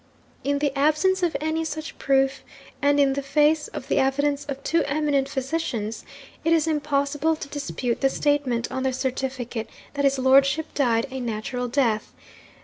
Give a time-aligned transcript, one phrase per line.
[0.43, 2.41] In the absence of any such proof,
[2.81, 6.03] and in the face of the evidence of two eminent physicians,
[6.43, 11.19] it is impossible to dispute the statement on the certificate that his lordship died a
[11.19, 12.15] natural death.